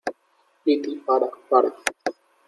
[0.63, 1.69] piti, para, para.